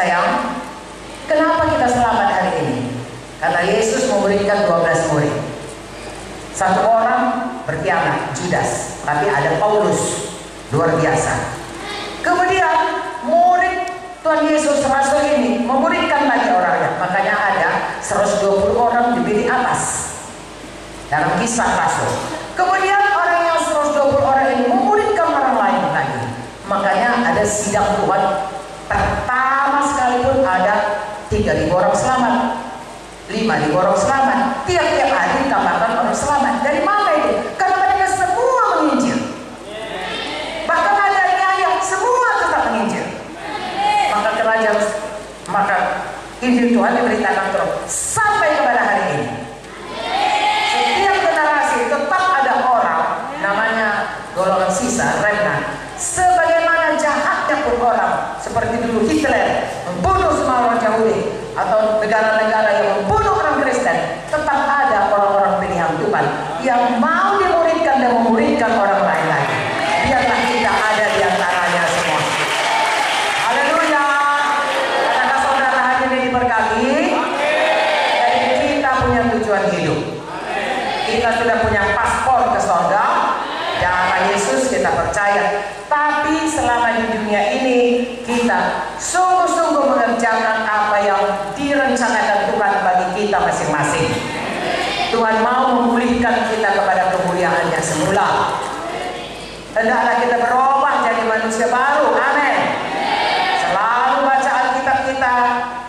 Sayang, 0.00 0.56
kenapa 1.28 1.76
kita 1.76 1.84
selamat 1.84 2.28
hari 2.32 2.52
ini? 2.64 2.88
Karena 3.36 3.60
Yesus 3.68 4.08
memberikan 4.08 4.64
12 4.64 5.12
murid. 5.12 5.36
Satu 6.56 6.88
orang 6.88 7.52
berkhianat, 7.68 8.32
Judas, 8.32 8.96
tapi 9.04 9.28
ada 9.28 9.60
Paulus, 9.60 10.32
luar 10.72 10.96
biasa. 10.96 11.52
Kemudian 12.24 12.76
murid 13.28 13.92
Tuhan 14.24 14.48
Yesus 14.48 14.88
Rasul 14.88 15.20
ini 15.36 15.68
memuridkan 15.68 16.32
lagi 16.32 16.48
orangnya. 16.48 16.96
Makanya 16.96 17.34
ada 17.36 17.68
120 18.00 18.72
orang 18.80 19.20
di 19.20 19.20
bilik 19.20 19.52
atas 19.52 20.16
dalam 21.12 21.36
kisah 21.36 21.76
Rasul. 21.76 22.08
Kemudian 22.56 23.04
orang 23.20 23.52
yang 23.52 23.60
120 23.60 24.16
orang 24.16 24.48
ini 24.48 24.64
memuridkan 24.64 25.28
orang 25.28 25.60
lain 25.60 25.92
lagi. 25.92 26.24
Makanya 26.64 27.36
ada 27.36 27.44
sidang 27.44 28.00
ada 28.08 28.59
3.000 31.50 31.66
orang 31.74 31.90
selamat. 31.98 32.34
5.000 33.26 33.74
orang 33.74 33.98
selamat. 33.98 34.38
Tiap-tiap 34.70 35.10
hari 35.10 35.50
tambahkan 35.50 35.90
orang 35.98 36.14
selamat. 36.14 36.54
Dari 36.62 36.80
mana 36.86 37.10
itu? 37.18 37.30
Karena 37.58 37.76
mereka 37.82 38.06
semua 38.06 38.62
menginjil. 38.78 39.18
Bahkan 40.70 40.94
ada 40.94 41.22
yang 41.58 41.74
semua 41.82 42.28
tetap 42.38 42.62
menginjil. 42.70 43.06
Maka 44.14 44.30
kerajaan 44.38 44.78
maka 45.50 45.76
Injil 46.38 46.70
Tuhan 46.70 46.94
diberitakan 46.94 47.46
terus 47.50 47.72
sampai 47.90 48.54
kepada 48.54 48.80
hari 48.86 49.02
ini. 49.18 49.28
Setiap 50.70 51.16
generasi 51.18 51.90
tetap 51.90 52.24
ada 52.30 52.54
orang 52.62 53.02
namanya 53.42 53.88
golongan 54.38 54.70
sisa, 54.70 55.18
remnant. 55.18 55.66
Sebagaimana 55.98 56.94
jahatnya 56.94 57.56
pun 57.66 57.76
orang 57.82 58.38
seperti 58.38 58.86
dulu 58.86 59.04
Hitler 59.04 59.68
membunuh 59.90 60.32
semua 60.32 60.70
orang 60.70 60.80
Yahudi 60.80 61.40
atau 61.52 62.00
negara-negara 62.00 62.70
yang 62.80 62.88
membunuh 63.02 63.36
orang 63.36 63.60
Kristen, 63.60 64.22
tetap 64.32 64.60
ada 64.64 65.12
orang-orang 65.12 65.60
pilihan 65.60 65.92
Tuhan 66.00 66.26
yang 66.60 67.00
mau 67.00 67.40
dimuridkan 67.40 67.96
dan 68.02 68.10
memuridkan 68.20 68.72
orang 68.76 69.02
lain 69.04 69.26
lagi. 69.28 69.56
Biarlah 70.10 70.40
kita 70.48 70.72
ada 70.72 71.04
di 71.10 71.20
antaranya 71.24 71.82
semua. 71.88 72.20
Haleluya. 73.46 74.04
Adakah 75.16 75.38
saudara 75.44 75.80
hari 75.80 76.02
ini 76.10 76.18
diberkati? 76.28 76.86
Jadi 78.50 78.66
kita 78.78 78.90
punya 79.02 79.20
tujuan 79.36 79.64
hidup. 79.74 80.00
Kita 81.10 81.28
sudah 81.42 81.56
punya 81.64 81.82
paspor 81.96 82.54
ke 82.54 82.60
sorga. 82.62 83.06
Darah 83.80 84.20
Yesus 84.30 84.68
kita 84.68 84.92
percaya. 84.92 85.72
Tapi 85.88 86.46
selama 86.46 87.00
di 87.00 87.04
dunia 87.18 87.42
ini 87.58 87.78
kita 88.22 88.86
sungguh-sungguh 89.00 89.90
mengerjakan 89.90 90.62
apa 90.62 90.96
yang 91.02 91.22
direncanakan 91.56 92.38
Tuhan 92.52 92.72
bagi 92.84 93.06
kita 93.18 93.38
masing-masing. 93.42 94.29
Tuhan 95.10 95.36
mau 95.42 95.74
memulihkan 95.74 96.46
kita 96.54 96.70
kepada 96.70 97.10
kemuliaannya 97.18 97.80
semula. 97.82 98.28
Hendaklah 99.74 100.14
kita 100.22 100.36
berubah 100.38 100.94
jadi 101.02 101.22
manusia 101.26 101.66
baru. 101.66 102.14
Amin. 102.14 102.56
Selalu 103.58 104.16
baca 104.22 104.50
Alkitab 104.50 104.98
kita, 105.10 105.34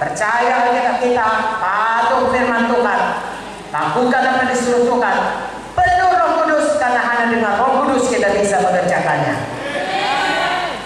percaya 0.00 0.52
Alkitab 0.68 0.96
kita, 1.04 1.28
patuh 1.60 2.32
firman 2.32 2.64
Tuhan, 2.72 3.00
lakukan 3.72 4.22
apa 4.24 4.42
disuruh 4.48 4.84
Tuhan, 4.88 5.16
penuh 5.76 6.10
Roh 6.12 6.30
Kudus 6.40 6.76
karena 6.80 7.00
hanya 7.04 7.26
dengan 7.32 7.52
Roh 7.60 7.72
Kudus 7.84 8.08
kita 8.08 8.36
bisa 8.36 8.60
mengerjakannya. 8.60 9.36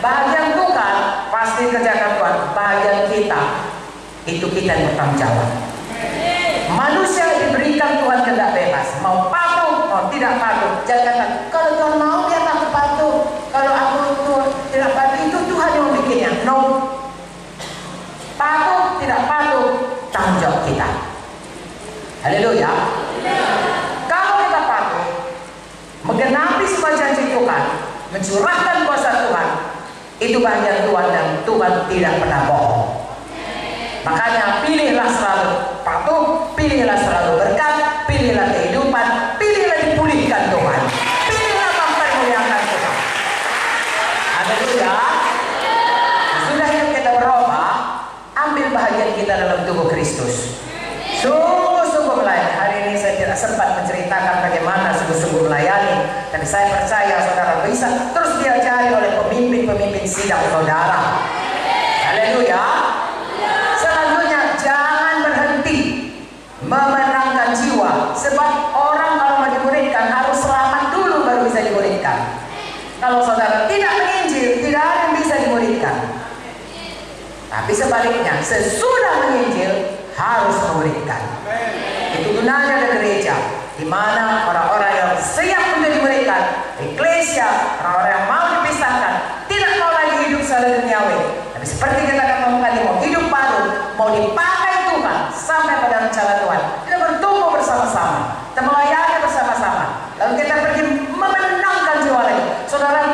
Bagian 0.03 0.49
Tuhan 0.59 0.95
pasti 1.31 1.63
kerjakan 1.71 2.11
Tuhan, 2.19 2.35
bagian 2.53 2.99
kita 3.11 3.41
itu 4.27 4.47
kita 4.51 4.71
yang 4.75 4.85
bertanggung 4.91 5.19
jawab. 5.19 5.49
Manusia 6.75 7.34
diberikan 7.85 8.01
Tuhan 8.01 8.19
kehendak 8.25 8.51
bebas, 8.57 8.89
mau 9.05 9.29
patuh, 9.29 9.73
mau 9.93 10.09
tidak 10.09 10.41
patuh. 10.41 10.73
Jangan 10.89 11.05
katakan, 11.05 11.31
kalau 11.53 11.71
Tuhan 11.77 11.95
mau 12.01 12.19
biar 12.29 12.43
aku 12.49 12.67
patuh, 12.73 13.15
kalau 13.53 13.73
aku 13.73 13.99
Tuhan 14.25 14.49
tidak 14.73 14.91
patuh 14.97 15.19
itu 15.21 15.39
Tuhan 15.53 15.71
yang 15.77 15.89
bikinnya. 16.01 16.31
No, 16.49 16.59
patuh 18.41 18.97
tidak 19.01 19.21
patuh 19.29 19.69
tanggung 20.09 20.41
jawab 20.41 20.61
kita. 20.65 20.89
Haleluya. 22.25 22.71
Kalau 24.09 24.35
kita 24.49 24.61
patuh, 24.65 25.05
menggenapi 26.09 26.65
semua 26.65 26.97
janji 26.97 27.25
Tuhan, 27.37 27.63
mencurahkan 28.17 28.77
kuasa 28.89 29.11
Tuhan, 29.29 29.49
itu 30.25 30.39
bagian 30.41 30.89
Tuhan 30.89 31.07
dan 31.13 31.27
Tuhan 31.45 31.73
tidak 31.93 32.13
pernah 32.25 32.41
bohong. 32.49 32.89
Makanya 34.05 34.61
pilihlah 34.61 35.09
selalu 35.09 35.53
patuh, 35.81 36.53
pilihlah 36.53 36.99
selalu 37.01 37.41
berkat, 37.41 38.05
pilihlah 38.05 38.53
kehidupan, 38.53 39.07
pilihlah 39.41 39.79
dipulihkan 39.81 40.43
Tuhan. 40.53 40.81
Pilihlah 41.33 41.71
mempermuliakan 41.73 42.61
Tuhan. 42.69 42.97
Haleluya. 44.37 44.95
Sudah 46.45 46.69
hidup 46.69 46.91
kita 46.93 47.11
berubah, 47.17 47.69
ambil 48.37 48.67
bahagian 48.77 49.11
kita 49.17 49.33
dalam 49.41 49.65
tubuh 49.65 49.89
Kristus. 49.89 50.61
Sungguh-sungguh 51.25 52.21
melayani. 52.21 52.53
Hari 52.61 52.77
ini 52.85 52.95
saya 53.01 53.17
tidak 53.17 53.41
sempat 53.41 53.81
menceritakan 53.81 54.45
bagaimana 54.45 54.93
sungguh-sungguh 55.01 55.49
melayani. 55.49 56.29
Tapi 56.29 56.45
saya 56.45 56.77
percaya 56.77 57.17
saudara 57.25 57.65
bisa 57.65 57.89
terus 58.13 58.37
diajari 58.37 58.93
oleh 58.93 59.17
pemimpin-pemimpin 59.25 60.05
sidang 60.05 60.45
saudara. 60.53 61.25
Haleluya. 62.05 62.65
Selanjutnya 63.81 64.41
jangan 64.61 65.25
berhenti 65.25 66.13
memenangkan 66.61 67.57
jiwa. 67.57 68.13
Sebab 68.13 68.51
orang 68.77 69.13
kalau 69.17 69.35
mau 69.41 69.49
dimuridkan 69.49 70.13
harus 70.13 70.45
selamat 70.45 70.93
dulu 70.93 71.25
baru 71.25 71.49
bisa 71.49 71.65
dimuridkan. 71.65 72.37
Kalau 73.01 73.24
saudara 73.35 73.67
tidak 73.67 73.93
menginjil, 73.99 74.63
tidak 74.63 74.83
ada 74.87 74.99
yang 75.03 75.13
bisa 75.19 75.35
dimuridkan. 75.43 75.97
Tapi 77.51 77.73
sebaliknya, 77.75 78.39
sesudah 78.39 79.15
menginjil 79.27 79.99
harus 80.15 80.57
memuridkan. 80.71 81.23
Itu 82.15 82.39
gunanya 82.39 82.79
ada 82.79 82.87
gereja, 82.95 83.35
di 83.75 83.87
mana 83.91 84.47
orang-orang 84.47 84.93
yang 84.95 85.11
siap 85.19 85.83
untuk 85.83 85.91
dimuridkan, 85.99 86.63
eklesia, 86.79 87.75
orang-orang 87.83 88.11
yang 88.15 88.27
mau 88.31 88.45
dipisahkan, 88.59 89.13
tidak 89.51 89.83
mau 89.83 89.91
lagi 89.91 90.15
hidup 90.31 90.43
secara 90.47 90.79
duniawi. 90.79 91.19
Tapi 91.59 91.67
seperti 91.67 91.99
kita 92.07 92.23
katakan 92.23 92.63
tadi, 92.63 92.79
mau 92.87 93.03
hidup 93.03 93.27
baru, 93.27 93.63
mau 93.99 94.09
dipakai 94.15 94.75
Tuhan 94.95 95.19
sampai 95.35 95.75
pada 95.83 95.97
rencana 96.07 96.33
Tuhan. 96.39 96.61
Kita 96.87 96.97
bertumbuh 97.03 97.51
bersama-sama, 97.51 98.47
kita 98.55 98.63
melayani 98.63 99.17
bersama-sama. 99.27 99.85
Lalu 100.23 100.33
kita 100.39 100.55
pergi 100.63 100.83
memenangkan 101.11 101.97
jiwa 102.07 102.23
lagi. 102.23 102.45
Saudaraku, 102.71 103.14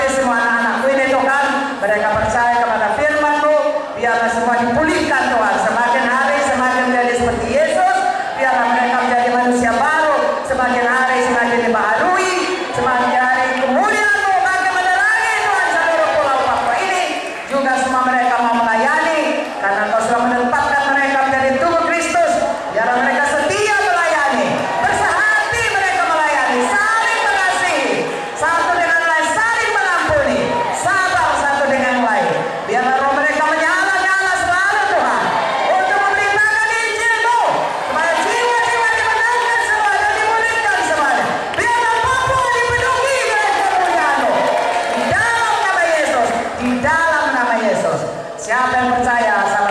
Siapa 48.51 48.75
yang 48.83 48.91
percaya? 48.91 49.47
Sama 49.47 49.70